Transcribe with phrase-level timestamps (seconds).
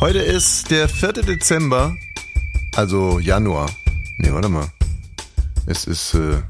[0.00, 1.12] Heute ist der 4.
[1.24, 1.96] Dezember,
[2.76, 3.68] also Januar.
[4.18, 4.68] Nee, warte mal.
[5.66, 6.40] Es ist, äh,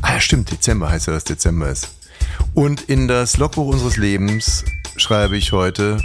[0.00, 1.96] ah stimmt, Dezember heißt ja, dass Dezember ist.
[2.54, 4.64] Und in das Logbuch unseres Lebens
[4.96, 6.02] schreibe ich heute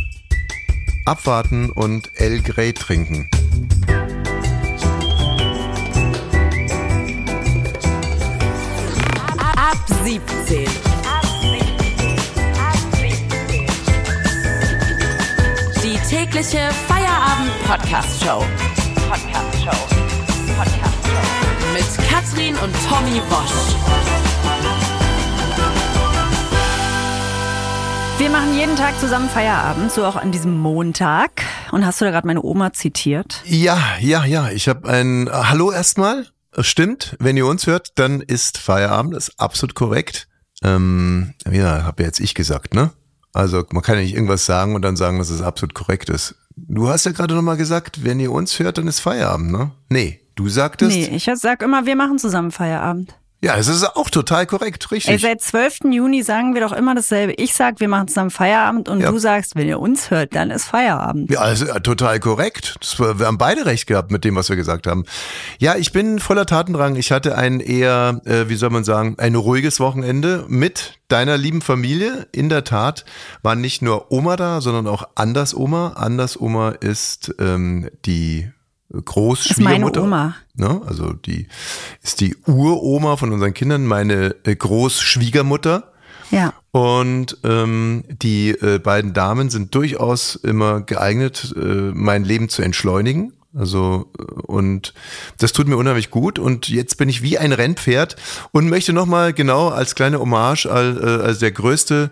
[1.06, 3.30] abwarten und El Grey trinken.
[9.38, 10.89] Ab 17.
[16.30, 18.46] tägliche Feierabend-Podcast-Show.
[19.10, 19.88] Podcast-Show.
[20.56, 21.74] Podcast-Show.
[21.74, 23.76] Mit Katrin und Tommy Bosch.
[28.20, 31.32] Wir machen jeden Tag zusammen Feierabend, so auch an diesem Montag.
[31.72, 33.42] Und hast du da gerade meine Oma zitiert?
[33.46, 34.52] Ja, ja, ja.
[34.52, 36.28] Ich habe ein Hallo erstmal.
[36.60, 40.28] Stimmt, wenn ihr uns hört, dann ist Feierabend, das ist absolut korrekt.
[40.64, 42.92] Ähm, ja, habe jetzt ich gesagt, ne?
[43.34, 46.36] Also man kann ja nicht irgendwas sagen und dann sagen, dass es absolut korrekt ist.
[46.56, 49.72] Du hast ja gerade nochmal gesagt, wenn ihr uns hört, dann ist Feierabend, ne?
[49.90, 50.96] Nee, du sagtest.
[50.96, 53.16] Nee, ich sag immer, wir machen zusammen Feierabend.
[53.42, 55.14] Ja, es ist auch total korrekt, richtig.
[55.14, 55.80] Ey, seit 12.
[55.92, 57.34] Juni sagen wir doch immer dasselbe.
[57.38, 59.12] Ich sag, wir machen zusammen Feierabend und Ja.
[59.12, 61.32] du sagst, wenn ihr uns hört, dann ist Feierabend.
[61.32, 62.76] Ja, also äh, total korrekt.
[62.98, 65.06] War- wir haben beide recht gehabt mit dem, was wir gesagt haben.
[65.58, 66.98] Ja, ich bin voller Tatendrang.
[66.98, 71.62] Ich hatte ein eher, äh, wie soll man sagen, ein ruhiges Wochenende mit deiner lieben
[71.62, 72.28] Familie.
[72.34, 73.06] In der Tat
[73.42, 75.94] waren nicht nur Oma da, sondern auch Anders Oma.
[75.96, 78.52] Anders Oma ist ähm, die
[78.92, 80.02] Großschwiegermutter.
[80.02, 80.36] Ist meine Oma.
[80.56, 80.82] Ne?
[80.86, 81.48] Also die
[82.02, 85.92] ist die Uroma von unseren Kindern, meine äh, Großschwiegermutter.
[86.32, 86.54] Ja.
[86.72, 93.34] Und ähm, die äh, beiden Damen sind durchaus immer geeignet, äh, mein Leben zu entschleunigen.
[93.56, 94.94] Also äh, und
[95.40, 96.38] das tut mir unheimlich gut.
[96.38, 98.16] Und jetzt bin ich wie ein Rennpferd
[98.52, 102.12] und möchte nochmal genau als kleine Hommage, al- äh, als der größte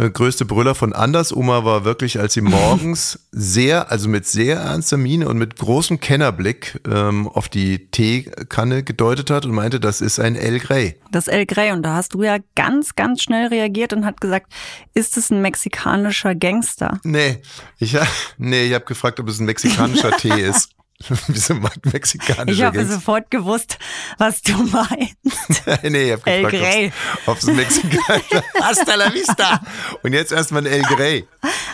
[0.00, 4.56] äh, größte Brüller von Anders Oma war wirklich, als sie morgens sehr, also mit sehr
[4.58, 10.00] ernster Miene und mit großem Kennerblick ähm, auf die Teekanne gedeutet hat und meinte, das
[10.00, 10.96] ist ein El Grey.
[11.10, 11.72] Das El Grey.
[11.72, 14.50] Und da hast du ja ganz, ganz schnell reagiert und hat gesagt,
[14.94, 16.98] ist es ein mexikanischer Gangster?
[17.04, 17.42] Nee,
[17.78, 17.96] ich,
[18.38, 20.70] nee, ich habe gefragt, ob es ein mexikanischer Tee ist.
[21.28, 23.78] Wieso mag Ich mexikanischer habe sofort gewusst,
[24.18, 25.16] was du meinst.
[25.82, 26.92] nee, ich habe El gefragt, Grey.
[27.26, 29.60] ob es ein mexikanischer Hasta la vista.
[30.02, 31.26] Und jetzt erstmal ein El Grey.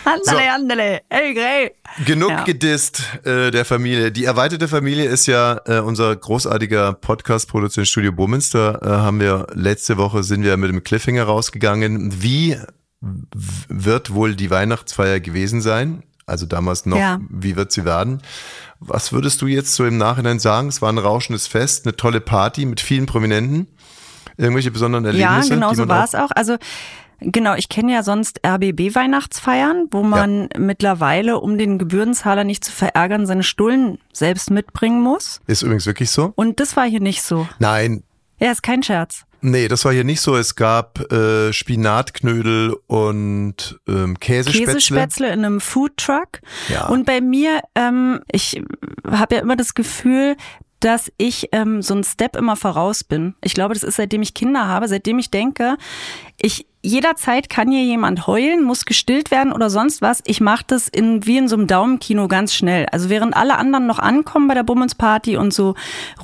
[0.05, 1.71] Andale, andale, El Grey.
[2.05, 2.43] Genug Ja.
[2.43, 4.11] gedisst äh, der Familie.
[4.11, 8.79] Die erweiterte Familie ist ja äh, unser großartiger Podcast-Produzent Studio Bummünster.
[8.81, 12.21] Äh, haben wir letzte Woche sind wir mit dem Cliffhanger rausgegangen.
[12.21, 12.57] Wie
[13.01, 16.03] wird wohl die Weihnachtsfeier gewesen sein?
[16.25, 17.19] Also damals noch, Ja.
[17.29, 18.21] wie wird sie werden?
[18.79, 20.67] Was würdest du jetzt so im Nachhinein sagen?
[20.67, 23.67] Es war ein rauschendes Fest, eine tolle Party mit vielen Prominenten.
[24.37, 25.53] Irgendwelche besonderen Ja, Erlebnisse?
[25.55, 26.29] genau die so war es auch.
[26.35, 26.57] Also
[27.19, 33.25] genau, ich kenne ja sonst RBB-Weihnachtsfeiern, wo man mittlerweile, um den Gebührenzahler nicht zu verärgern,
[33.25, 35.41] seine Stullen selbst mitbringen muss.
[35.47, 36.33] Ist übrigens wirklich so?
[36.35, 37.47] Und das war hier nicht so.
[37.59, 38.03] Nein,
[38.39, 39.23] Ja, ist kein Scherz.
[39.41, 40.35] Nee, das war hier nicht so.
[40.35, 44.65] Es gab äh, Spinatknödel und ähm, Käsespätzle.
[44.65, 46.39] Käsespätzle in einem Foodtruck.
[46.69, 46.87] Ja.
[46.87, 48.61] Und bei mir, ähm, ich
[49.09, 50.35] habe ja immer das Gefühl,
[50.79, 53.35] dass ich ähm, so ein Step immer voraus bin.
[53.43, 55.77] Ich glaube, das ist seitdem ich Kinder habe, seitdem ich denke,
[56.39, 60.21] ich jederzeit kann hier jemand heulen, muss gestillt werden oder sonst was.
[60.25, 62.85] Ich mache das in, wie in so einem Daumenkino ganz schnell.
[62.91, 65.75] Also während alle anderen noch ankommen bei der Bummensparty und so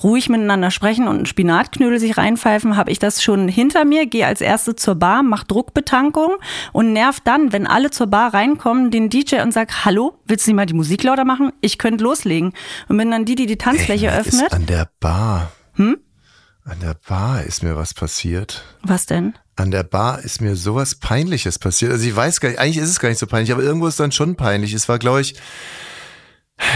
[0.04, 4.26] ruhig miteinander sprechen und einen Spinatknödel sich reinpfeifen, habe ich das schon hinter mir, gehe
[4.26, 6.36] als erste zur Bar, mach Druckbetankung
[6.72, 10.52] und nerv dann, wenn alle zur Bar reinkommen, den DJ und sag, hallo, willst du
[10.52, 11.52] nicht mal die Musik lauter machen?
[11.60, 12.54] Ich könnte loslegen.
[12.88, 14.48] Und bin dann die, die die Tanzfläche Ey, öffnet.
[14.48, 15.52] Ist an der Bar.
[15.74, 15.98] Hm?
[16.64, 18.64] An der Bar ist mir was passiert.
[18.84, 19.34] Was denn?
[19.56, 21.92] An der Bar ist mir sowas Peinliches passiert.
[21.92, 24.00] Also ich weiß gar nicht, eigentlich ist es gar nicht so peinlich, aber irgendwo ist
[24.00, 24.74] dann schon peinlich.
[24.74, 25.36] Es war, glaube ich,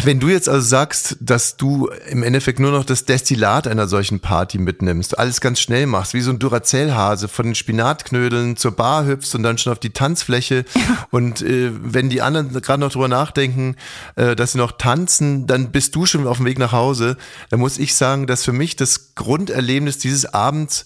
[0.04, 4.20] wenn du jetzt also sagst, dass du im Endeffekt nur noch das Destillat einer solchen
[4.20, 9.06] Party mitnimmst, alles ganz schnell machst, wie so ein Duracell-Hase, von den Spinatknödeln zur Bar
[9.06, 10.66] hüpfst und dann schon auf die Tanzfläche
[11.12, 13.76] und äh, wenn die anderen gerade noch drüber nachdenken,
[14.16, 17.18] äh, dass sie noch tanzen, dann bist du schon auf dem Weg nach Hause.
[17.50, 20.86] Da muss ich sagen, dass für mich das Grunderlebnis dieses Abends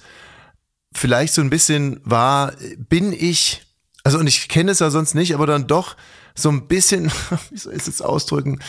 [0.94, 3.64] vielleicht so ein bisschen war, bin ich,
[4.04, 5.96] also und ich kenne es ja sonst nicht, aber dann doch
[6.36, 7.12] so ein bisschen,
[7.52, 8.60] wie soll ich es jetzt ausdrücken,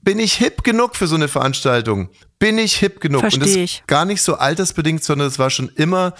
[0.00, 2.08] bin ich hip genug für so eine Veranstaltung?
[2.38, 3.24] Bin ich hip genug?
[3.24, 3.82] und das Versteh ich.
[3.86, 6.14] gar nicht so altersbedingt, sondern es war schon immer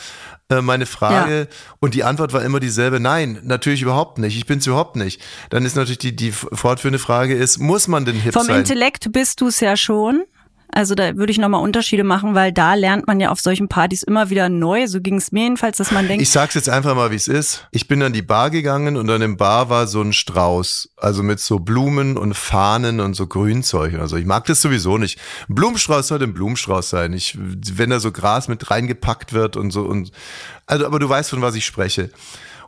[0.51, 3.01] äh, meine Frage und die Antwort war immer dieselbe.
[3.01, 4.37] Nein, natürlich überhaupt nicht.
[4.37, 5.23] Ich bin's überhaupt nicht.
[5.51, 8.61] Dann ist natürlich die, die fortführende Frage ist, muss man denn hip Vom sein?
[8.61, 10.25] Intellekt bist du es ja schon.
[10.71, 14.03] Also da würde ich nochmal Unterschiede machen, weil da lernt man ja auf solchen Partys
[14.03, 14.87] immer wieder neu.
[14.87, 16.23] So ging es mir jedenfalls, dass man denkt.
[16.23, 17.67] Ich sag's jetzt einfach mal, wie es ist.
[17.71, 20.91] Ich bin an die Bar gegangen und an dem Bar war so ein Strauß.
[20.97, 24.17] Also mit so Blumen und Fahnen und so Grünzeug oder so.
[24.17, 25.19] Ich mag das sowieso nicht.
[25.49, 27.13] Ein Blumenstrauß sollte ein Blumenstrauß sein.
[27.13, 30.13] Ich, wenn da so Gras mit reingepackt wird und so und,
[30.67, 32.11] also, aber du weißt, von was ich spreche.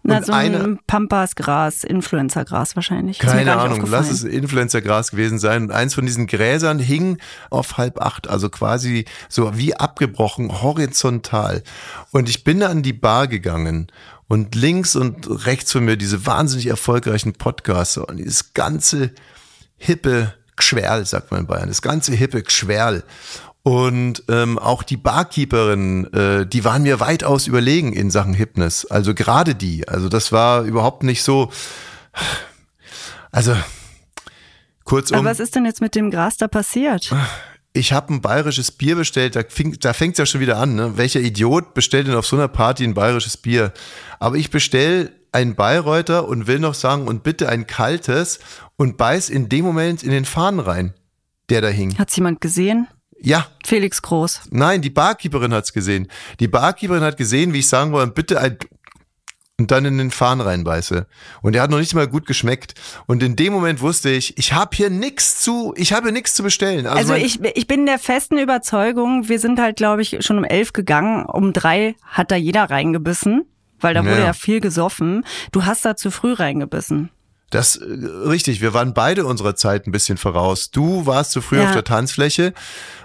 [0.03, 3.19] Na, Und so ein Pampasgras, Influencergras wahrscheinlich.
[3.19, 4.25] Keine Ahnung, lass es.
[4.25, 5.65] Influencer-Gras gewesen sein.
[5.65, 7.19] Und eins von diesen Gräsern hing
[7.51, 11.63] auf halb acht, also quasi so wie abgebrochen, horizontal.
[12.13, 13.89] Und ich bin an die Bar gegangen
[14.29, 19.11] und links und rechts von mir diese wahnsinnig erfolgreichen Podcaster und dieses ganze
[19.77, 23.03] hippe Gschwerl, sagt man in Bayern, das ganze hippe Gschwerl.
[23.71, 28.85] Und ähm, auch die Barkeeperin, äh, die waren mir weitaus überlegen in Sachen Hipness.
[28.85, 29.87] Also gerade die.
[29.87, 31.53] Also das war überhaupt nicht so.
[33.31, 33.55] Also
[34.83, 35.19] kurzum.
[35.19, 37.15] Aber was ist denn jetzt mit dem Gras da passiert?
[37.73, 40.75] Ich habe ein bayerisches Bier bestellt, da, fing, da fängt's ja schon wieder an.
[40.75, 40.97] Ne?
[40.97, 43.73] Welcher Idiot bestellt denn auf so einer Party ein bayerisches Bier?
[44.19, 48.41] Aber ich bestell ein Bayreuther und will noch sagen, und bitte ein kaltes
[48.75, 50.95] und beiß in dem Moment in den Fahnen rein,
[51.51, 51.97] der da hing.
[51.97, 52.89] Hat's jemand gesehen?
[53.23, 54.43] Ja, Felix Groß.
[54.51, 56.09] nein, die Barkeeperin hat's gesehen.
[56.41, 58.57] Die Barkeeperin hat gesehen, wie ich sagen wollte, bitte ein
[59.59, 61.07] und dann in den Fahnen reinbeiße.
[61.43, 62.73] Und der hat noch nicht mal gut geschmeckt.
[63.07, 66.33] Und in dem Moment wusste ich, ich habe hier nichts zu, ich habe hier nichts
[66.33, 66.87] zu bestellen.
[66.87, 70.45] Also mein- ich, ich bin der festen Überzeugung, wir sind halt, glaube ich, schon um
[70.45, 71.27] elf gegangen.
[71.27, 73.45] Um drei hat da jeder reingebissen,
[73.81, 74.25] weil da wurde Ja.
[74.29, 75.27] ja viel gesoffen.
[75.53, 77.11] Du hast da zu früh reingebissen.
[77.51, 80.71] Das äh, richtig, wir waren beide unserer Zeit ein bisschen voraus.
[80.71, 81.67] Du warst zu früh Ja.
[81.67, 82.55] auf der Tanzfläche,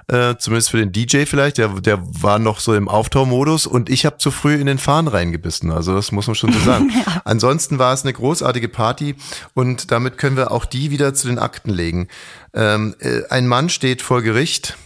[0.07, 4.05] äh, zumindest für den DJ vielleicht, der, der war noch so im Auftaumodus und ich
[4.05, 5.71] habe zu früh in den Fahnen reingebissen.
[5.71, 6.91] Also das muss man schon so sagen.
[7.25, 9.15] Ansonsten war es eine großartige Party
[9.55, 12.07] und damit können wir auch die wieder zu den Akten legen.
[12.53, 14.77] Ähm, äh, ein Mann steht vor Gericht.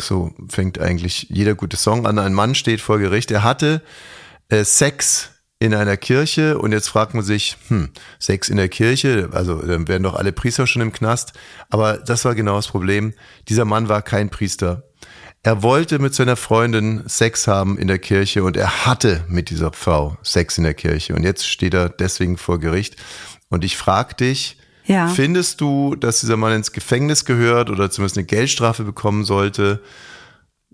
[0.00, 2.18] So fängt eigentlich jeder gute Song an.
[2.18, 3.30] Ein Mann steht vor Gericht.
[3.30, 3.82] Er hatte
[4.48, 5.31] äh, Sex
[5.62, 9.86] in einer Kirche und jetzt fragt man sich, hm, Sex in der Kirche, also dann
[9.86, 11.34] werden doch alle Priester schon im Knast.
[11.70, 13.14] Aber das war genau das Problem.
[13.48, 14.82] Dieser Mann war kein Priester.
[15.44, 19.72] Er wollte mit seiner Freundin Sex haben in der Kirche und er hatte mit dieser
[19.72, 21.14] Frau Sex in der Kirche.
[21.14, 22.96] Und jetzt steht er deswegen vor Gericht.
[23.48, 25.06] Und ich frage dich, Ja.
[25.06, 29.80] findest du, dass dieser Mann ins Gefängnis gehört oder zumindest eine Geldstrafe bekommen sollte?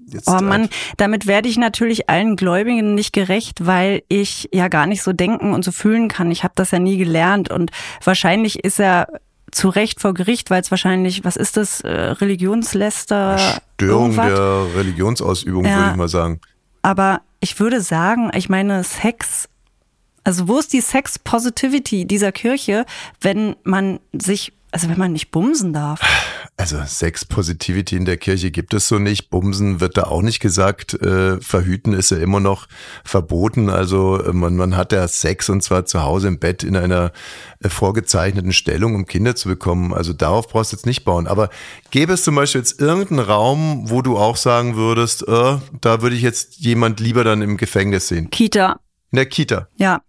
[0.06, 4.86] Jetzt Oh Mann, damit werde ich natürlich allen Gläubigen nicht gerecht, weil ich ja gar
[4.86, 6.30] nicht so denken und so fühlen kann.
[6.30, 7.70] Ich habe das ja nie gelernt und
[8.02, 9.08] wahrscheinlich ist er
[9.50, 13.38] zu Recht vor Gericht, weil es wahrscheinlich, was ist das, äh, Religionsläster?
[13.74, 15.76] Störung der Religionsausübung, Ja.
[15.76, 16.40] würde ich mal sagen.
[16.82, 19.48] Aber ich würde sagen, ich meine, Sex,
[20.24, 22.84] also wo ist die Sex-Positivity dieser Kirche,
[23.20, 26.00] wenn man sich, also wenn man nicht bumsen darf?
[26.56, 29.30] Also Sex Positivity in der Kirche gibt es so nicht.
[29.30, 30.94] Bumsen wird da auch nicht gesagt.
[30.94, 32.66] Äh, verhüten ist ja immer noch
[33.04, 33.70] verboten.
[33.70, 37.12] Also äh, man, man hat ja Sex und zwar zu Hause im Bett in einer
[37.60, 39.94] äh, vorgezeichneten Stellung, um Kinder zu bekommen.
[39.94, 41.26] Also darauf brauchst du jetzt nicht bauen.
[41.26, 41.48] Aber
[41.90, 46.16] gäbe es zum Beispiel jetzt irgendeinen Raum, wo du auch sagen würdest, äh, da würde
[46.16, 48.30] ich jetzt jemand lieber dann im Gefängnis sehen?
[48.30, 48.80] Kita,
[49.12, 49.68] In der Kita.
[49.76, 50.02] ja.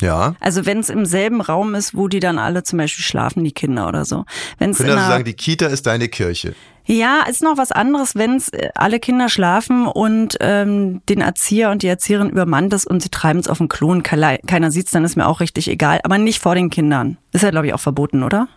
[0.00, 0.34] Ja.
[0.40, 3.52] Also wenn es im selben Raum ist, wo die dann alle zum Beispiel schlafen, die
[3.52, 4.24] Kinder oder so.
[4.58, 6.54] Wenn es Ich in würde also sagen, die Kita ist deine Kirche.
[6.86, 11.82] ja, ist noch was anderes, wenn es alle Kinder schlafen und ähm, den Erzieher und
[11.82, 15.04] die Erzieherin übermannt ist und sie treiben es auf den Klo und keiner, sieht's, dann
[15.04, 16.00] ist mir auch richtig egal.
[16.02, 17.18] Aber nicht vor den Kindern.
[17.32, 18.48] Ist ja, glaube ich, auch verboten, oder?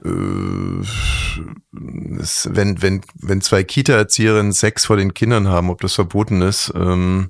[2.20, 6.74] es, wenn, wenn, wenn zwei Kita-Erzieherinnen Sex vor den Kindern haben, ob das verboten ist,
[6.76, 7.30] ähm,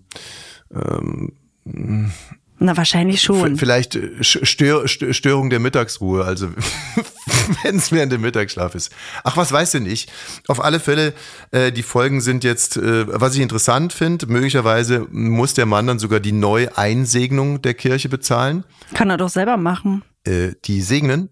[2.66, 3.56] Na, wahrscheinlich schon.
[3.56, 6.48] v- vielleicht äh, Stör, Stör- Störung der Mittagsruhe, also
[7.64, 8.92] wenn es während dem Mittagsschlaf ist.
[9.26, 10.08] Ach, was weiß denn ich?
[10.48, 11.14] Auf alle Fälle,
[11.52, 16.00] äh, die Folgen sind jetzt, äh, was ich interessant finde, möglicherweise muss der Mann dann
[16.00, 18.64] sogar die Neueinsegnung der Kirche bezahlen.
[18.94, 20.04] Kann er doch selber machen.
[20.26, 21.28] Äh, die segnen?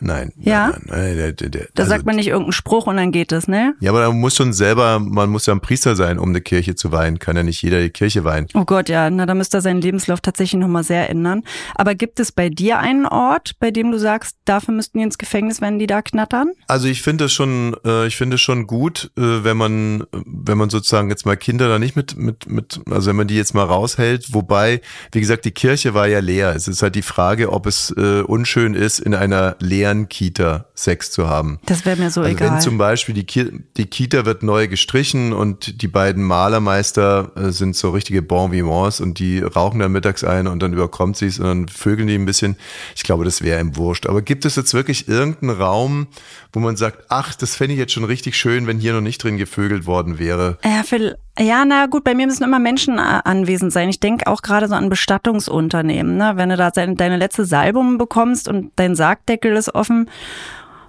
[0.00, 0.32] Nein.
[0.36, 0.70] Ja?
[0.70, 3.30] Nein, nein, nein, der, der, Da also sagt man nicht irgendeinen Spruch und dann geht
[3.30, 3.74] es, ne?
[3.80, 6.74] Ja, aber da muss schon selber, man muss ja ein Priester sein, um eine Kirche
[6.74, 7.20] zu weihen.
[7.20, 8.48] Kann ja nicht jeder die Kirche weihen.
[8.54, 11.44] Oh Gott, ja, na, da müsste er seinen Lebenslauf tatsächlich nochmal sehr ändern.
[11.76, 15.16] Aber gibt es bei dir einen Ort, bei dem du sagst, dafür müssten die ins
[15.16, 16.50] Gefängnis, wenn die da knattern?
[16.66, 20.58] Also ich finde es schon, äh, ich finde es schon gut, äh, wenn man, wenn
[20.58, 23.54] man sozusagen jetzt mal Kinder da nicht mit, mit, mit, also wenn man die jetzt
[23.54, 24.34] mal raushält.
[24.34, 24.80] Wobei,
[25.12, 26.52] wie gesagt, die Kirche war ja leer.
[26.56, 30.64] Es ist halt die Frage, ob es äh, unschön ist, in einer leeren deren Kita
[30.74, 31.58] Sex zu haben.
[31.66, 32.52] Das wäre mir so also egal.
[32.52, 37.50] Wenn zum Beispiel die, Ki die Kita wird neu gestrichen und die beiden Malermeister äh,
[37.50, 41.26] sind so richtige Bon Vivants und die rauchen dann mittags ein und dann überkommt sie
[41.26, 42.56] es und dann vögeln die ein bisschen.
[42.96, 44.06] Ich glaube, das wäre ihm wurscht.
[44.06, 46.06] Aber gibt es jetzt wirklich irgendeinen Raum,
[46.54, 49.22] wo man sagt, ach, das fände ich jetzt schon richtig schön, wenn hier noch nicht
[49.22, 50.56] drin gevögelt worden wäre?
[50.64, 53.88] Ja, für, ja, na gut, bei mir müssen immer Menschen äh, anwesend sein.
[53.88, 56.16] Ich denke auch gerade so an Bestattungsunternehmen.
[56.16, 56.32] Ne?
[56.36, 60.10] Wenn du da deine, deine letzte Salbung bekommst und dein Sargdeckel ist offen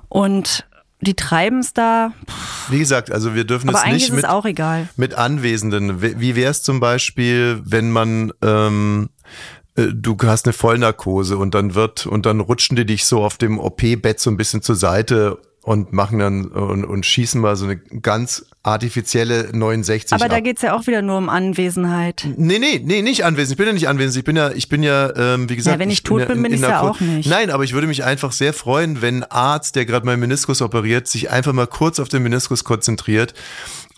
[0.10, 0.66] und
[1.02, 2.14] die treiben es da.
[2.70, 4.90] Wie gesagt, also wir dürfen Aber es nicht ist es mit, auch egal.
[4.96, 6.02] mit Anwesenden.
[6.02, 9.10] Wie wie wäre es zum Beispiel, wenn man ähm,
[9.76, 13.38] äh, du hast eine Vollnarkose und dann wird und dann rutschen die dich so auf
[13.38, 17.66] dem OP-Bett so ein bisschen zur Seite und machen dann und, und schießen mal so
[17.66, 20.30] eine ganz artifizielle 69 Aber ab.
[20.30, 22.28] da geht's ja auch wieder nur um Anwesenheit.
[22.38, 23.54] Nee, nee, nee, nicht anwesend.
[23.54, 24.18] Ich bin ja nicht anwesend.
[24.18, 25.76] Ich bin ja, ich bin ja, ähm, wie gesagt.
[25.76, 27.28] Ja, wenn ich bin tot bin, bin ich's ja Narko- auch nicht.
[27.28, 30.62] Nein, aber ich würde mich einfach sehr freuen, wenn ein Arzt, der gerade meinen Meniskus
[30.62, 33.34] operiert, sich einfach mal kurz auf den Meniskus konzentriert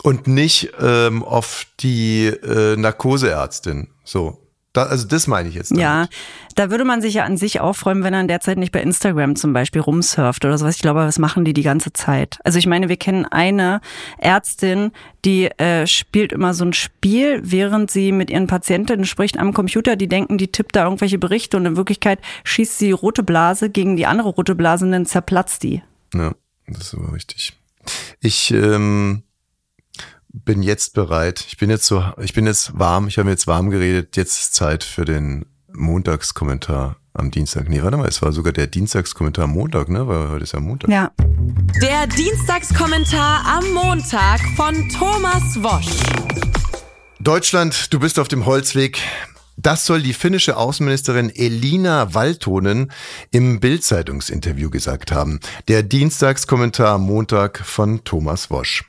[0.02, 3.88] und nicht ähm, auf die äh, Narkoseärztin.
[4.04, 4.38] So.
[4.74, 5.70] Da, also das meine ich jetzt.
[5.70, 5.82] damit.
[5.82, 6.08] Ja,
[6.54, 8.70] da würde man sich ja an sich auch freuen, wenn er in der Zeit nicht
[8.70, 10.76] bei Instagram zum Beispiel rumsurft oder sowas.
[10.76, 12.38] Ich glaube, das machen die die ganze Zeit.
[12.44, 13.80] Also ich meine, wir kennen eine
[14.18, 14.92] Ärztin,
[15.24, 19.96] die äh, spielt immer so ein Spiel, während sie mit ihren Patientinnen spricht am Computer.
[19.96, 23.96] Die denken, die tippt da irgendwelche Berichte und in Wirklichkeit schießt sie rote Blase gegen
[23.96, 25.82] die andere rote Blase und dann zerplatzt die.
[26.14, 26.34] Ja,
[26.66, 27.54] das ist aber richtig.
[28.20, 29.22] Ich ähm,
[30.28, 31.44] bin jetzt bereit.
[31.48, 33.08] Ich bin jetzt so, ich bin jetzt warm.
[33.08, 34.16] Ich habe mir jetzt warm geredet.
[34.16, 37.68] Jetzt ist Zeit für den Montagskommentar am Dienstag.
[37.68, 40.06] Nee, warte mal, es war sogar der Dienstagskommentar am Montag, ne?
[40.06, 40.90] Weil heute ist ja Montag.
[40.90, 41.10] Ja.
[41.82, 45.88] Der Dienstagskommentar am Montag von Thomas Wosch.
[47.20, 49.00] Deutschland, du bist auf dem Holzweg.
[49.56, 52.92] Das soll die finnische Außenministerin Elina Valtonen
[53.32, 55.40] im Bild-Zeitungsinterview gesagt haben.
[55.66, 58.87] Der Dienstagskommentar am Montag von Thomas Wosch.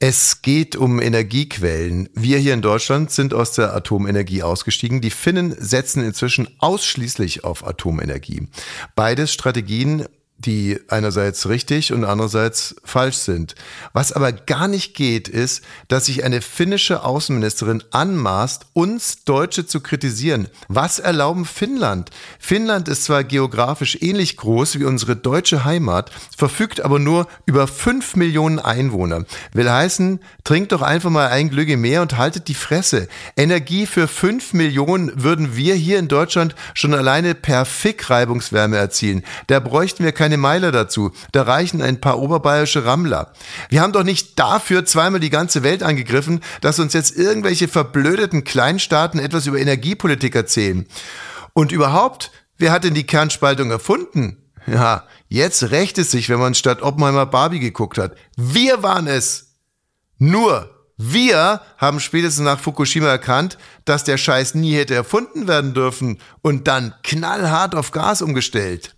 [0.00, 2.08] Es geht um Energiequellen.
[2.14, 5.00] Wir hier in Deutschland sind aus der Atomenergie ausgestiegen.
[5.00, 8.46] Die Finnen setzen inzwischen ausschließlich auf Atomenergie.
[8.94, 10.06] Beides Strategien,
[10.38, 13.54] die einerseits richtig und andererseits falsch sind.
[13.92, 19.80] Was aber gar nicht geht, ist, dass sich eine finnische Außenministerin anmaßt, uns Deutsche zu
[19.80, 20.48] kritisieren.
[20.68, 22.10] Was erlauben Finnland?
[22.38, 28.16] Finnland ist zwar geografisch ähnlich groß wie unsere deutsche Heimat, verfügt aber nur über fünf
[28.16, 29.24] Millionen Einwohner.
[29.52, 33.08] Will heißen, trinkt doch einfach mal ein Glück mehr und haltet die Fresse.
[33.36, 39.24] Energie für fünf Millionen würden wir hier in Deutschland schon alleine per Fick-Reibungswärme erzielen.
[39.48, 41.12] Da bräuchten wir keine Meiler dazu.
[41.32, 43.32] Da reichen ein paar oberbayerische Rammler.
[43.70, 48.44] Wir haben doch nicht dafür zweimal die ganze Welt angegriffen, dass uns jetzt irgendwelche verblödeten
[48.44, 50.86] Kleinstaaten etwas über Energiepolitik erzählen.
[51.54, 54.36] Und überhaupt, wer hat denn die Kernspaltung erfunden?
[54.66, 58.14] Ja, jetzt rächt es sich, wenn man statt Oppenheimer Barbie geguckt hat.
[58.36, 59.54] Wir waren es.
[60.18, 60.68] Nur
[60.98, 63.56] wir haben spätestens nach Fukushima erkannt,
[63.86, 68.97] dass der Scheiß nie hätte erfunden werden dürfen und dann knallhart auf Gas umgestellt.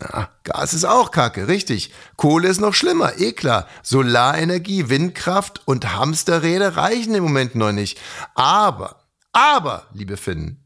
[0.00, 1.92] Na, Gas ist auch Kacke, richtig.
[2.16, 3.68] Kohle ist noch schlimmer, eh klar.
[3.82, 8.00] Solarenergie, Windkraft und Hamsterräder reichen im Moment noch nicht.
[8.34, 10.64] Aber, aber, liebe Finnen,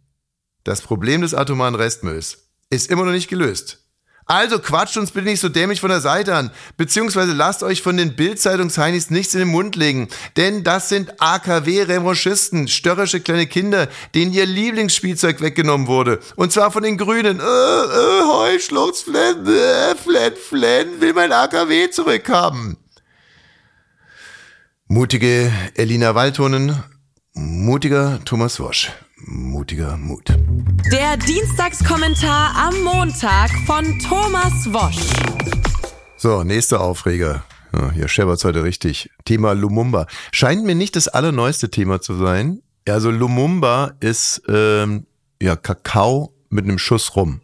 [0.65, 3.88] das Problem des atomaren Restmülls ist immer noch nicht gelöst.
[4.31, 7.97] Also quatscht uns bitte nicht so dämlich von der Seite an, beziehungsweise lasst euch von
[7.97, 14.35] den Bild-Zeitungsheinis nichts in den Mund legen, denn das sind AKW-Revanchisten, störrische kleine Kinder, denen
[14.35, 16.21] ihr Lieblingsspielzeug weggenommen wurde.
[16.37, 17.41] Und zwar von den Grünen.
[17.41, 22.77] Äh, äh, Heuschlutz, Flenn, äh, Flenn, Flenn, will mein AKW zurückhaben.
[24.89, 26.83] Mutige Elina Waldtonen,
[27.33, 28.91] mutiger Thomas Wosch,
[29.25, 30.29] mutiger Mut.
[30.91, 34.99] Der Dienstagskommentar am Montag von Thomas Wosch.
[36.17, 37.45] So, nächster Aufreger.
[37.73, 39.11] Ja, hier scheppert's heute richtig.
[39.25, 40.07] Thema Lumumba.
[40.33, 42.63] Scheint mir nicht das allerneueste Thema zu sein.
[42.89, 45.07] Also Lumumba ist ähm,
[45.41, 47.41] ja Kakao mit einem Schuss rum.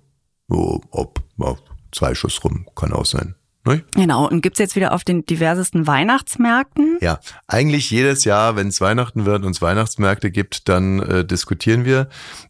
[0.49, 1.59] Oh, ob, ob,
[1.93, 3.35] zwei Schuss rum, kann auch sein.
[3.67, 3.83] Ne?
[3.95, 4.29] Genau.
[4.29, 6.99] Und gibt's jetzt wieder auf den diversesten Weihnachtsmärkten?
[7.01, 11.85] Ja, eigentlich jedes Jahr, wenn es Weihnachten wird und es Weihnachtsmärkte gibt, dann äh, diskutieren
[11.85, 12.09] wir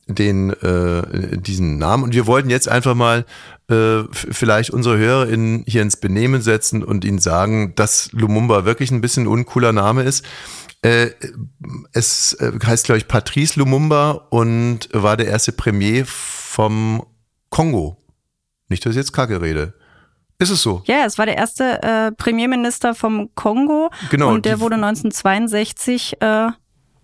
[0.09, 3.25] den äh, diesen Namen und wir wollten jetzt einfach mal
[3.71, 9.01] äh, vielleicht unsere HörerInnen hier ins Benehmen setzen und ihnen sagen, dass Lumumba wirklich ein
[9.01, 10.25] bisschen ein uncooler Name ist.
[10.83, 11.11] Äh,
[11.93, 17.07] es äh, heißt, glaube ich, Patrice Lumumba und war der erste Premier vom
[17.51, 18.05] Kongo.
[18.69, 19.75] Nicht, dass ich jetzt Kacke rede.
[20.45, 20.83] Ist es so?
[20.85, 23.89] Ja, es war der erste äh, Premierminister vom Kongo.
[24.11, 26.49] Genau, Und der wurde 1962 äh,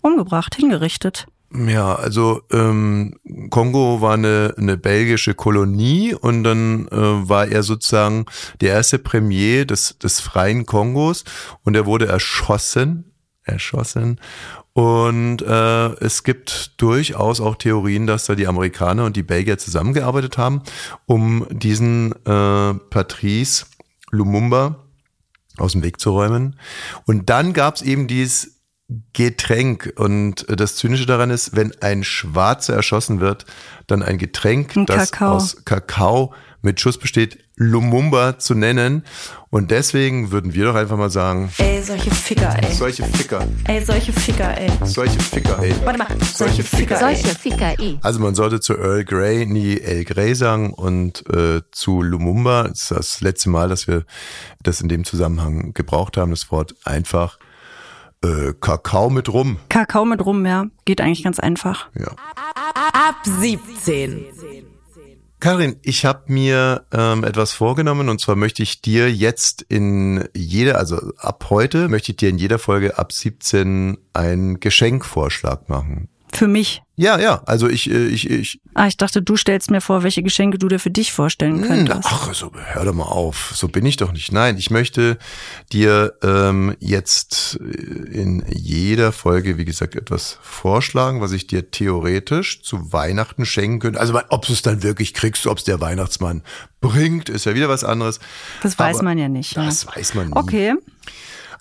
[0.02, 1.26] umgebracht, hingerichtet.
[1.54, 3.14] Ja, also ähm,
[3.48, 6.96] Kongo war eine, eine belgische Kolonie und dann äh,
[7.30, 8.26] war er sozusagen
[8.60, 11.24] der erste Premier des, des freien Kongos
[11.64, 14.20] und er wurde erschossen, erschossen.
[14.72, 20.38] Und äh, es gibt durchaus auch Theorien, dass da die Amerikaner und die Belgier zusammengearbeitet
[20.38, 20.62] haben,
[21.06, 23.66] um diesen äh, Patrice
[24.10, 24.76] Lumumba
[25.58, 26.56] aus dem Weg zu räumen.
[27.06, 28.60] Und dann gab es eben dieses
[29.12, 29.92] Getränk.
[29.96, 33.46] Und das Zynische daran ist, wenn ein Schwarzer erschossen wird,
[33.86, 39.04] dann ein Getränk, Ein das aus Kakao mit Schuss besteht, Lumumba zu nennen.
[39.50, 42.72] Und deswegen würden wir doch einfach mal sagen, Ey, solche Ficker, ey.
[42.74, 44.70] solche Ficker, Ey, solche Ficker, ey.
[44.84, 45.74] solche Ficker, ey.
[45.84, 47.16] Warte mal, Solche Ficker, ey.
[47.16, 47.98] Solche Ficker, eh.
[48.02, 52.80] Also man sollte zu Earl Grey nie El Grey sagen und äh, zu Lumumba, das
[52.82, 54.04] ist das letzte Mal, dass wir
[54.62, 57.38] das in dem Zusammenhang gebraucht haben, das Wort einfach
[58.22, 59.56] äh, Kakao mit Rum.
[59.70, 60.66] Kakao mit rum, ja.
[60.84, 61.88] Geht eigentlich ganz einfach.
[61.98, 62.08] Ja.
[62.74, 64.26] Ab 17.
[65.40, 70.76] Karin, ich habe mir ähm, etwas vorgenommen und zwar möchte ich dir jetzt in jeder,
[70.76, 76.08] also ab heute möchte ich dir in jeder Folge ab 17 einen Geschenkvorschlag machen.
[76.32, 76.82] Für mich.
[76.96, 80.22] Ja, ja, also ich, äh, ich, ich, Ah, ich dachte, du stellst mir vor, welche
[80.22, 82.00] Geschenke du dir für dich vorstellen Hm, könntest.
[82.04, 83.52] Ach, so, hör doch mal auf.
[83.54, 84.30] So bin ich doch nicht.
[84.32, 85.18] Nein, ich möchte
[85.72, 92.62] dir ähm, jetzt äh, in jeder Folge, wie gesagt, etwas vorschlagen, was ich dir theoretisch
[92.62, 93.98] zu Weihnachten schenken könnte.
[93.98, 96.42] Also, ob du es dann wirklich kriegst, ob es der Weihnachtsmann
[96.80, 98.20] bringt, ist ja wieder was anderes.
[98.62, 99.56] Das weiß Aber man ja nicht.
[99.56, 99.64] Ja.
[99.64, 100.36] Das weiß man nie.
[100.36, 100.74] Okay.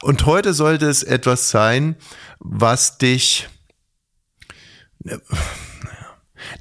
[0.02, 1.96] Und heute sollte es etwas sein,
[2.40, 3.48] was dich.
[5.04, 5.20] Ne,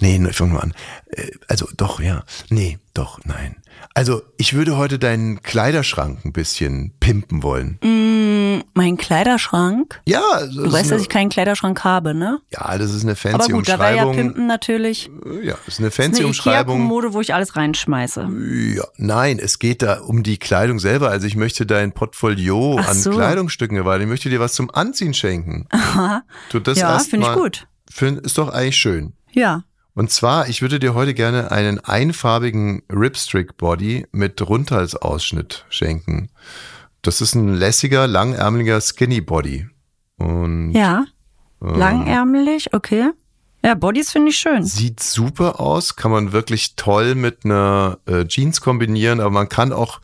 [0.00, 0.74] Nee, ne, fangen wir an.
[1.12, 2.24] Äh, Also doch, ja.
[2.50, 3.56] Nee, doch, nein.
[3.94, 7.78] Also ich würde heute deinen Kleiderschrank ein bisschen pimpen wollen.
[8.74, 10.00] Mein Kleiderschrank.
[10.04, 12.40] Ja, Du weißt, ist dass eine, ich keinen Kleiderschrank habe, ne?
[12.50, 14.16] ja, das ist eine fancy Aber gut, da war ja Umschreibung.
[14.34, 15.10] Pimpen natürlich.
[15.42, 16.74] ja, das ist eine fancy ist eine Umschreibung.
[16.76, 18.28] Ikea-Kommode, wo ich alles reinschmeiße.
[18.76, 21.10] Ja, nein, es geht da um die Kleidung selber.
[21.10, 23.10] Also ich möchte dein Portfolio Ach an so.
[23.12, 25.68] Kleidungsstücken, weil ich möchte dir was zum Anziehen schenken.
[26.50, 27.68] Du das Ja, finde ich mal- gut.
[27.90, 29.12] Find, ist doch eigentlich schön.
[29.32, 29.64] Ja.
[29.94, 36.30] Und zwar, ich würde dir heute gerne einen einfarbigen Ripstrick Body mit Rundhalsausschnitt schenken.
[37.02, 39.66] Das ist ein lässiger, langärmeliger Skinny Body.
[40.18, 41.04] Und Ja.
[41.62, 43.10] ähm, Langärmelig, okay.
[43.64, 44.62] Ja, Bodies finde ich schön.
[44.64, 49.72] sieht super aus, kann man wirklich toll mit einer äh, Jeans kombinieren, aber man kann
[49.72, 50.00] auch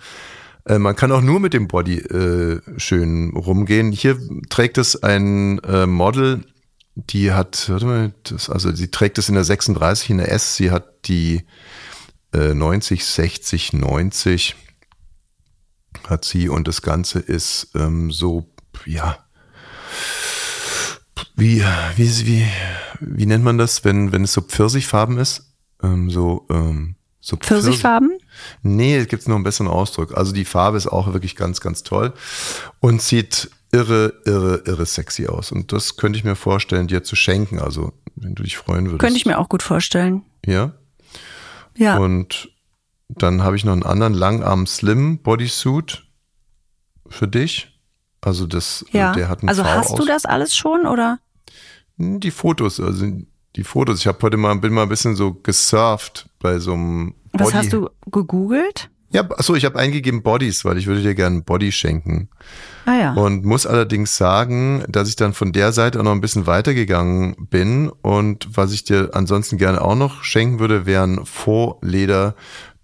[0.67, 3.93] äh, man kann auch nur mit dem Body äh, schön rumgehen.
[3.93, 4.19] Hier
[4.49, 6.45] trägt es ein äh, Model,
[6.97, 10.57] die hat, warte mal, das, also sie trägt es in der 36 in der S,
[10.57, 11.45] sie hat die
[12.33, 14.55] äh, 90, 60, 90
[16.09, 18.47] hat sie und das Ganze ist ähm, so,
[18.87, 19.19] ja,
[21.37, 21.65] wie,
[21.97, 22.47] wie, wie,
[23.01, 25.53] wie nennt man das, wenn, wenn es so Pfirsichfarben ist?
[25.83, 28.19] Ähm, so, ähm, so Pfirsich- Pfirsichfarben?
[28.63, 30.17] Nee, es gibt noch einen besseren Ausdruck.
[30.17, 32.13] Also die Farbe ist auch wirklich ganz, ganz toll
[32.81, 35.51] und sieht irre, irre, irre sexy aus.
[35.51, 37.59] Und das könnte ich mir vorstellen, dir zu schenken.
[37.59, 39.01] Also, wenn du dich freuen würdest.
[39.01, 40.23] Könnte ich mir auch gut vorstellen.
[40.47, 40.73] Ja.
[41.77, 41.99] Ja.
[41.99, 42.51] Und
[43.09, 46.05] dann habe ich noch einen anderen Langarm Slim Bodysuit
[47.09, 47.81] für dich.
[48.21, 49.13] Also das, ja.
[49.13, 51.19] der hat einen also V hast du aus- das alles schon oder?
[51.97, 53.07] Die Fotos, also
[53.57, 54.01] die Fotos.
[54.01, 57.45] Ich habe heute mal, bin mal ein bisschen so gesurft bei so einem Body.
[57.45, 58.91] Was hast du gegoogelt?
[59.15, 62.29] Ja, achso, ich habe eingegeben Bodies, weil ich würde dir gerne Body schenken.
[62.85, 63.13] Ah ja.
[63.15, 67.37] Und muss allerdings sagen, dass ich dann von der Seite auch noch ein bisschen weitergegangen
[67.49, 67.89] bin.
[68.03, 72.35] Und was ich dir ansonsten gerne auch noch schenken würde, wären Vorleder,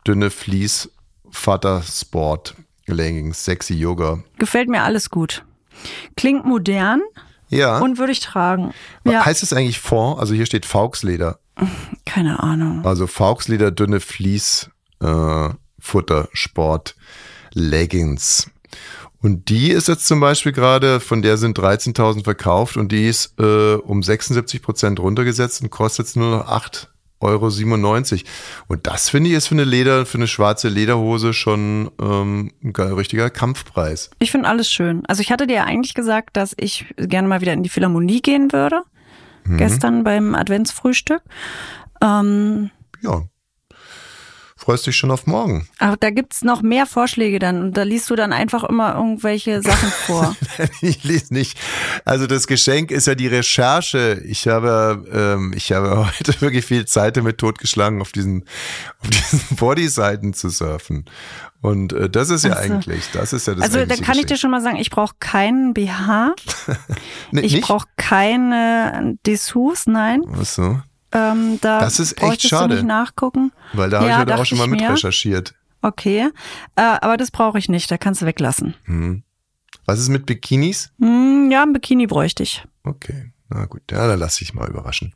[0.07, 0.91] dünne Vlies,
[1.31, 2.55] Vater Sport,
[2.87, 4.21] Leggings, sexy Yoga.
[4.39, 5.45] Gefällt mir alles gut.
[6.17, 7.01] Klingt modern
[7.49, 7.79] Ja.
[7.81, 8.73] und würde ich tragen.
[9.05, 10.21] Ja, Heißt es eigentlich Fond?
[10.21, 11.41] Also hier steht Fauxleder.
[12.07, 12.87] keine Ahnung.
[12.87, 14.71] Also Fauxleder, dünne Vlies,
[15.03, 15.49] äh,
[15.81, 16.95] Futter, Sport,
[17.55, 18.51] Leggings.
[19.23, 23.35] Und die ist jetzt zum Beispiel gerade, von der sind 13.000 verkauft und die ist
[23.39, 26.87] äh, um 76 Prozent runtergesetzt und kostet jetzt nur noch 8,97
[27.21, 28.25] Euro.
[28.69, 32.73] Und das finde ich ist für eine Leder, für eine schwarze Lederhose schon ähm, ein
[32.73, 34.09] ge- richtiger Kampfpreis.
[34.21, 35.03] Ich finde alles schön.
[35.07, 38.23] Also ich hatte dir ja eigentlich gesagt, dass ich gerne mal wieder in die Philharmonie
[38.23, 38.83] gehen würde.
[39.57, 41.23] Gestern beim Adventsfrühstück.
[42.03, 42.71] Ähm,
[43.03, 43.25] Ja.
[44.71, 45.67] Freust dich schon auf morgen.
[45.81, 49.63] Aber da gibt's noch mehr Vorschläge dann und da liest du dann einfach immer irgendwelche
[49.63, 50.37] Sachen vor.
[50.81, 51.59] ich lese nicht.
[52.05, 54.23] Also das Geschenk ist ja die Recherche.
[54.25, 58.45] Ich habe, ähm, ich habe heute wirklich viel Zeit damit totgeschlagen, auf diesen,
[59.01, 61.07] auf diesen Bodyseiten zu surfen.
[61.61, 62.63] Und äh, das ist ja Ach so.
[62.63, 65.17] eigentlich, das ist ja das Also da kann ich dir schon mal sagen, ich brauche
[65.19, 66.37] keinen BH,
[67.33, 70.23] Nee, ich brauche keine Dessous, nein.
[70.33, 70.81] Ach so.
[71.13, 72.69] Ähm, da Das ist echt schade.
[72.69, 73.53] Du nicht nachgucken.
[73.73, 74.91] Weil da habe Ja, ich heute auch schon mal ich mit mir.
[74.93, 75.55] recherchiert.
[75.83, 76.29] Okay,
[76.77, 78.75] äh, aber das brauche ich nicht, da kannst du weglassen.
[78.85, 79.23] Hm.
[79.87, 80.93] Was ist mit Bikinis?
[81.01, 82.65] Hm, ja, ein Bikini bräuchte ich.
[82.85, 85.15] Okay, na gut, ja, dann lass dich mal überraschen.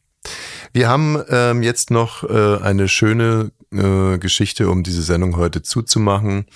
[0.72, 6.46] Wir haben ähm, jetzt noch äh, eine schöne äh, Geschichte, um diese Sendung heute zuzumachen.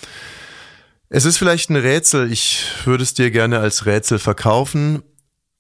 [1.11, 5.03] Es ist vielleicht ein Rätsel, ich würde es dir gerne als Rätsel verkaufen.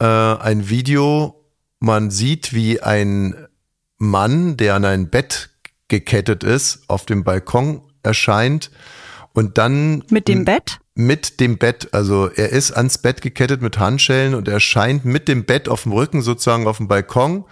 [0.01, 1.45] Äh, ein Video,
[1.81, 3.35] man sieht, wie ein
[3.99, 5.51] Mann, der an ein Bett
[5.89, 8.71] gekettet ist, auf dem Balkon erscheint
[9.33, 10.81] und dann Mit dem Bett?
[10.95, 15.29] mit dem Bett, also er ist ans Bett gekettet mit Handschellen und er scheint mit
[15.29, 17.45] dem Bett auf dem Rücken sozusagen auf dem Balkon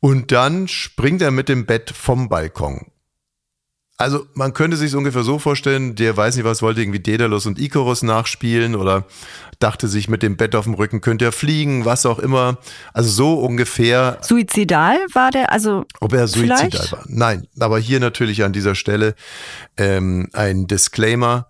[0.00, 2.86] und dann springt er mit dem Bett vom Balkon.
[3.96, 7.60] Also man könnte sich ungefähr so vorstellen, der weiß nicht was, wollte irgendwie Daedalus und
[7.60, 9.04] Icarus nachspielen oder
[9.60, 12.58] dachte sich mit dem Bett auf dem Rücken könnte er fliegen, was auch immer.
[12.92, 16.90] Also so ungefähr Suizidal war der, also ob er suizidal Vielleicht?
[16.92, 17.04] war.
[17.06, 19.14] Nein, aber hier natürlich an dieser Stelle
[19.76, 21.46] ähm, ein Disclaimer.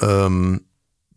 [0.00, 0.62] Ähm,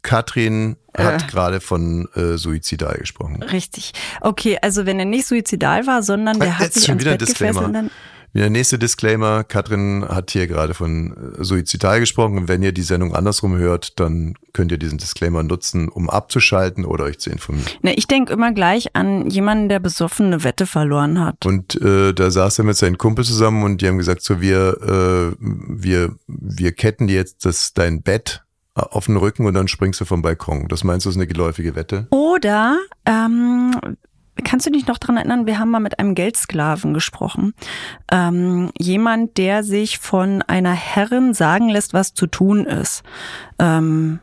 [0.04, 1.28] Katrin hat Äh.
[1.28, 3.42] gerade von äh, suizidal gesprochen.
[3.42, 3.94] richtig.
[4.22, 7.06] Okay, also wenn er nicht suizidal war, sondern der Äh, hat jetzt sich schon ans
[7.06, 7.62] Bett Disclaimer.
[7.62, 7.92] gefesselt,
[8.34, 12.82] Der nächste Disclaimer, Katrin hat hier gerade von äh, suizidal gesprochen und wenn ihr die
[12.82, 17.68] Sendung andersrum hört, dann könnt ihr diesen Disclaimer nutzen, um abzuschalten oder euch zu informieren.
[17.84, 21.46] Ne, ich denke immer gleich an jemanden, der besoffen eine Wette verloren hat.
[21.46, 24.78] Und äh, da saß er mit seinen Kumpel zusammen und die haben gesagt, so wir,
[24.82, 28.44] äh, wir, wir ketten dir jetzt das, dein Bett
[28.74, 30.68] auf den Rücken und dann springst du vom Balkon.
[30.68, 32.08] Das meinst du, ist eine geläufige Wette?
[32.10, 33.76] Oder, ähm,
[34.44, 37.54] kannst du dich noch dran erinnern, wir haben mal mit einem Geldsklaven gesprochen.
[38.12, 43.04] Ähm, jemand, der sich von einer Herrin sagen lässt, was zu tun ist.
[43.60, 44.20] Ähm,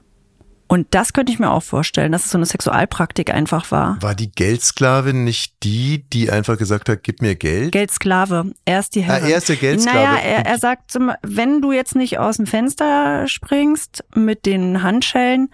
[0.67, 4.01] und das könnte ich mir auch vorstellen, dass es so eine Sexualpraktik einfach war.
[4.03, 7.73] War die Geldsklavin nicht die, die einfach gesagt hat, gib mir Geld?
[7.73, 9.25] Geldsklave, er ist die Herrin.
[9.25, 9.99] Ah, er ist der Geldsklave.
[9.99, 14.85] Naja, er, er sagt, zum- wenn du jetzt nicht aus dem Fenster springst mit den
[14.85, 15.51] Handschellen,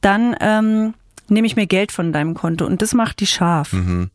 [0.00, 0.94] dann ähm,
[1.28, 3.72] nehme ich mir Geld von deinem Konto und das macht die scharf.
[3.72, 4.10] Mhm.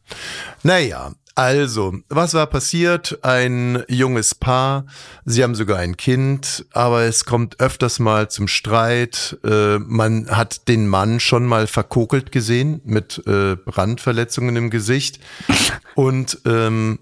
[0.63, 3.19] Naja, also, was war passiert?
[3.23, 4.85] Ein junges Paar,
[5.23, 9.39] sie haben sogar ein Kind, aber es kommt öfters mal zum Streit.
[9.45, 15.19] Äh, man hat den Mann schon mal verkokelt gesehen mit äh, Brandverletzungen im Gesicht.
[15.95, 16.99] Und ähm,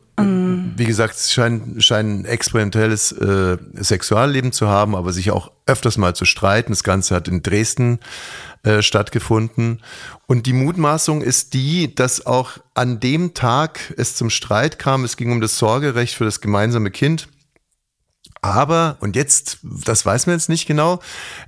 [0.76, 5.98] wie gesagt, sie scheinen, scheinen ein experimentelles äh, Sexualleben zu haben, aber sich auch öfters
[5.98, 6.72] mal zu streiten.
[6.72, 8.00] Das Ganze hat in Dresden
[8.64, 9.82] äh, stattgefunden.
[10.28, 15.04] Und die Mutmaßung ist die, dass auch an dem Tag es zum Streit kam.
[15.04, 17.28] Es ging um das Sorgerecht für das gemeinsame Kind.
[18.42, 21.00] Aber, und jetzt, das weiß man jetzt nicht genau,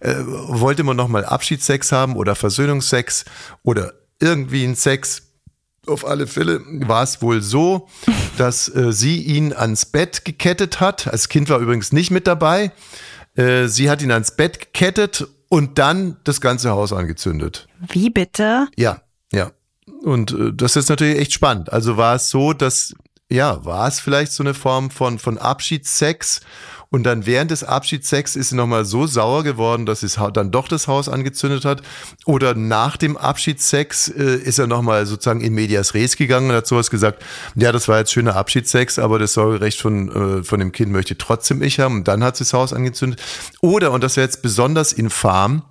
[0.01, 3.25] äh, wollte man nochmal Abschiedssex haben oder Versöhnungsex
[3.63, 5.30] oder irgendwie ein Sex.
[5.91, 7.87] Auf alle Fälle war es wohl so,
[8.37, 11.07] dass äh, sie ihn ans Bett gekettet hat.
[11.11, 12.71] Das Kind war übrigens nicht mit dabei.
[13.35, 17.67] Äh, sie hat ihn ans Bett gekettet und dann das ganze Haus angezündet.
[17.89, 18.67] Wie bitte?
[18.77, 19.01] Ja,
[19.31, 19.51] ja.
[20.03, 21.71] Und äh, das ist natürlich echt spannend.
[21.71, 22.93] Also war es so, dass,
[23.29, 26.41] ja, war es vielleicht so eine Form von, von Abschiedssex
[26.91, 30.67] und dann während des Abschiedssex ist sie nochmal so sauer geworden, dass sie dann doch
[30.67, 31.81] das Haus angezündet hat.
[32.25, 36.67] Oder nach dem Abschiedssex äh, ist er nochmal sozusagen in medias res gegangen und hat
[36.67, 37.23] sowas gesagt,
[37.55, 41.17] ja, das war jetzt schöner Abschiedssex, aber das Sorgerecht von, äh, von dem Kind möchte
[41.17, 41.95] trotzdem ich haben.
[41.99, 43.21] Und dann hat sie das Haus angezündet.
[43.61, 45.63] Oder, und das wäre jetzt besonders infam,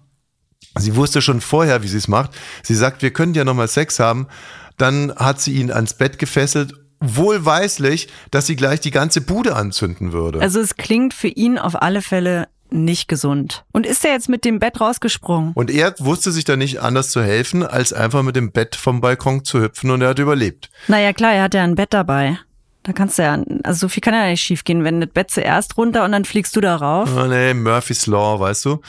[0.79, 2.31] Sie wusste schon vorher, wie sie es macht.
[2.63, 4.29] Sie sagt, wir können ja nochmal Sex haben.
[4.77, 10.13] Dann hat sie ihn ans Bett gefesselt, wohlweislich, dass sie gleich die ganze Bude anzünden
[10.13, 10.41] würde.
[10.41, 13.65] Also es klingt für ihn auf alle Fälle nicht gesund.
[13.73, 15.53] Und ist er jetzt mit dem Bett rausgesprungen?
[15.55, 19.01] und er wusste sich da nicht anders zu helfen, als einfach mit dem Bett vom
[19.01, 20.71] Balkon zu hüpfen und er hat überlebt.
[20.87, 22.39] Naja, klar, er hat ja ein Bett dabei.
[22.83, 25.31] Da kannst du ja, also so viel kann ja nicht schief gehen, wenn das Bett
[25.31, 27.11] zuerst runter und dann fliegst du da rauf.
[27.15, 28.81] Oh nee, Murphy's Law, weißt du?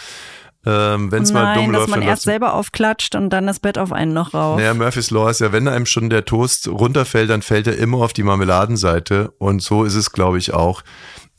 [0.66, 3.60] Ähm, Wenn es mal dumm Nein, dass läuft, man erst selber aufklatscht und dann das
[3.60, 4.58] Bett auf einen noch rauf.
[4.58, 7.98] Naja, Murphy's Law ist ja, wenn einem schon der Toast runterfällt, dann fällt er immer
[7.98, 9.34] auf die Marmeladenseite.
[9.40, 10.84] Und so ist es, glaube ich, auch,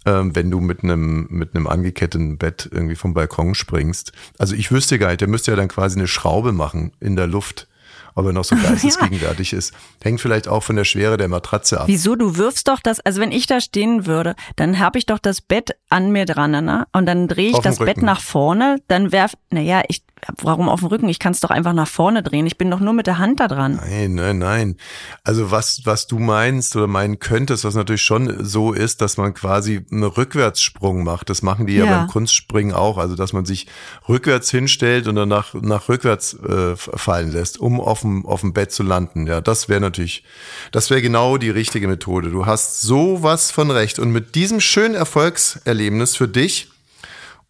[0.07, 4.13] ähm, wenn du mit einem mit einem angeketteten Bett irgendwie vom Balkon springst.
[4.39, 7.29] Also ich wüsste gar nicht, der müsste ja dann quasi eine Schraube machen in der
[7.29, 7.69] Luft
[8.15, 9.73] ob er noch so geistesgegenwärtig ist.
[10.03, 11.89] Hängt vielleicht auch von der Schwere der Matratze ab.
[11.89, 12.17] Wieso?
[12.17, 15.41] Du wirfst doch das, also wenn ich da stehen würde, dann habe ich doch das
[15.41, 16.87] Bett an mir dran, ne?
[16.93, 20.03] Und dann drehe ich Auf das Bett nach vorne, dann werf, naja, ich,
[20.41, 21.09] warum auf dem Rücken?
[21.09, 22.47] Ich kann es doch einfach nach vorne drehen.
[22.47, 23.81] Ich bin doch nur mit der Hand da dran.
[23.85, 24.77] Nein, nein, nein.
[25.25, 29.35] Also was, was du meinst oder meinen könntest, was natürlich schon so ist, dass man
[29.35, 31.29] quasi einen Rückwärtssprung macht.
[31.31, 31.99] Das machen die ja, Ja.
[31.99, 32.99] beim Kunstspringen auch.
[32.99, 33.67] Also dass man sich
[34.09, 38.53] rückwärts hinstellt und dann nach, nach rückwärts äh, fallen lässt, um auf dem, auf dem
[38.53, 39.27] Bett zu landen.
[39.27, 40.25] Ja, das wäre natürlich,
[40.71, 42.31] das wäre genau die richtige Methode.
[42.31, 43.99] Du hast sowas von recht.
[43.99, 46.69] Und mit diesem schönen Erfolgserlebnis für dich,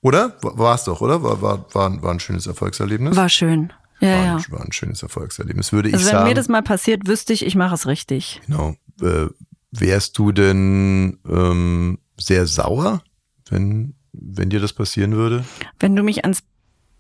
[0.01, 0.37] oder?
[0.43, 1.23] War es doch, oder?
[1.23, 3.17] War, war, war, ein- war ein schönes Erfolgserlebnis?
[3.17, 3.73] War schön.
[4.01, 4.37] Ja, war, ja.
[4.37, 6.29] ein, war ein schönes Erfolgserlebnis, würde ich Also wenn sagen.
[6.29, 8.41] mir das mal passiert, wüsste ich, ich mache es richtig.
[8.47, 8.75] Genau.
[9.01, 9.27] Äh,
[9.71, 13.03] wärst du denn ähm, sehr sauer,
[13.49, 15.45] wenn, wenn dir das passieren würde?
[15.79, 16.43] Wenn du mich ans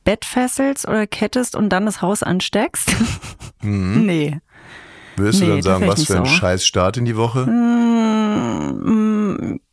[0.04, 2.92] Bett fesselst oder kettest und dann das Haus ansteckst?
[3.64, 4.40] Nee.
[5.16, 6.34] Würdest Nee, du dann da sagen, was für ein sauer.
[6.34, 7.46] scheiß Start in die Woche?
[7.46, 8.32] Mm,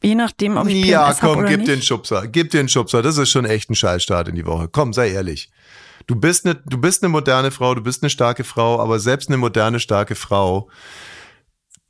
[0.04, 1.68] Je nachdem, ob ich PMS ja, komm, gib nicht.
[1.72, 2.28] den Schubser.
[2.28, 3.02] Gib den Schubser.
[3.02, 4.68] Das ist schon echt ein Scheißstart in die Woche.
[4.72, 5.50] Komm, sei ehrlich.
[6.08, 9.30] Du bist eine, du bist eine moderne Frau, du bist eine starke Frau, aber selbst
[9.30, 10.70] eine moderne, starke Frau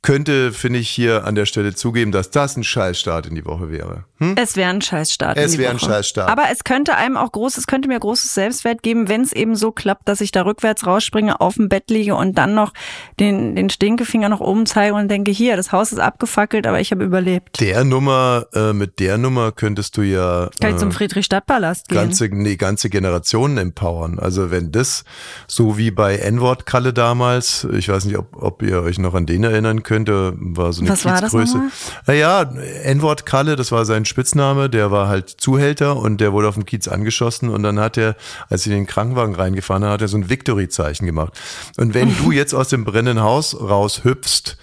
[0.02, 3.70] könnte, finde ich, hier an der Stelle zugeben, dass das ein Scheißstart in die Woche
[3.70, 4.04] wäre.
[4.16, 4.34] Hm?
[4.38, 5.36] Es wäre ein Scheißstart.
[5.36, 5.78] Es wäre ein.
[5.78, 6.30] Scheißstart.
[6.30, 9.56] Aber es könnte einem auch groß, es könnte mir großes Selbstwert geben, wenn es eben
[9.56, 12.72] so klappt, dass ich da rückwärts rausspringe, auf dem Bett liege und dann noch
[13.18, 16.92] den, den Stinkefinger nach oben zeige und denke, hier, das Haus ist abgefackelt, aber ich
[16.92, 17.60] habe überlebt.
[17.60, 21.96] Der Nummer, äh, mit der Nummer könntest du ja Kann ich zum äh, Friedrichstadtpalast gehen?
[21.96, 24.18] ganze, nee, ganze Generationen empowern.
[24.18, 25.04] Also wenn das,
[25.46, 29.44] so wie bei N-Wort-Kalle damals, ich weiß nicht, ob, ob ihr euch noch an den
[29.44, 31.70] erinnern könnt, der war so eine Was war das Kiezgröße.
[32.06, 32.42] Naja,
[32.84, 36.88] N-Wort-Kalle, das war sein Spitzname, der war halt Zuhälter und der wurde auf dem Kiez
[36.88, 38.16] angeschossen und dann hat er,
[38.48, 41.38] als sie in den Krankenwagen reingefahren hat, hat er so ein Victory-Zeichen gemacht.
[41.76, 44.56] Und wenn du jetzt aus dem brennenden Haus raushüpfst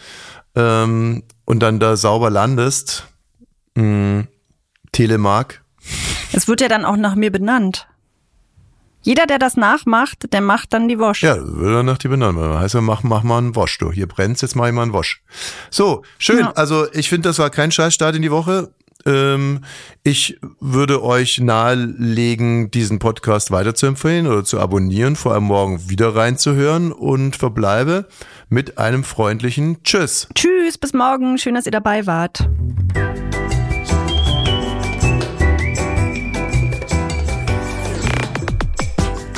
[0.56, 3.06] ähm, und dann da sauber landest,
[3.76, 4.26] mh,
[4.92, 5.62] Telemark,
[6.32, 7.88] Es wird ja dann auch nach mir benannt.
[9.08, 11.24] Jeder, der das nachmacht, der macht dann die Wosch.
[11.24, 12.60] Ja, würde dann nach dir benennen.
[12.60, 13.90] Heißt ja, mach, mach mal einen Wosch, du.
[13.90, 15.22] Hier brennt's, jetzt mach ich mal einen Wosch.
[15.70, 16.40] So, schön.
[16.40, 16.52] Ja.
[16.56, 18.70] Also, ich finde, das war kein Scheißstart in die Woche.
[19.06, 19.62] Ähm,
[20.04, 26.92] ich würde euch nahelegen, diesen Podcast weiterzuempfehlen oder zu abonnieren, vor allem morgen wieder reinzuhören
[26.92, 28.10] und verbleibe
[28.50, 30.28] mit einem freundlichen Tschüss.
[30.36, 31.38] Tschüss, bis morgen.
[31.38, 32.50] Schön, dass ihr dabei wart.